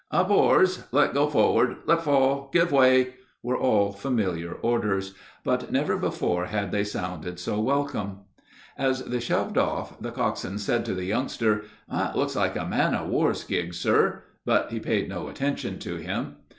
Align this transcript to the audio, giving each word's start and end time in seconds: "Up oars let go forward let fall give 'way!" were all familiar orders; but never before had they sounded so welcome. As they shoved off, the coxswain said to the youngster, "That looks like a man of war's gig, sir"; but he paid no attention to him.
"Up 0.09 0.31
oars 0.31 0.85
let 0.91 1.13
go 1.13 1.29
forward 1.29 1.75
let 1.85 2.01
fall 2.03 2.49
give 2.51 2.71
'way!" 2.71 3.13
were 3.43 3.55
all 3.55 3.91
familiar 3.91 4.53
orders; 4.53 5.13
but 5.43 5.71
never 5.71 5.95
before 5.95 6.45
had 6.45 6.71
they 6.71 6.83
sounded 6.83 7.37
so 7.39 7.59
welcome. 7.61 8.21
As 8.79 9.03
they 9.03 9.19
shoved 9.19 9.59
off, 9.59 9.99
the 10.01 10.09
coxswain 10.09 10.57
said 10.57 10.85
to 10.85 10.95
the 10.95 11.05
youngster, 11.05 11.65
"That 11.87 12.17
looks 12.17 12.35
like 12.35 12.55
a 12.55 12.65
man 12.65 12.95
of 12.95 13.09
war's 13.09 13.43
gig, 13.43 13.75
sir"; 13.75 14.23
but 14.43 14.71
he 14.71 14.79
paid 14.79 15.07
no 15.07 15.27
attention 15.27 15.77
to 15.77 15.97
him. 15.97 16.37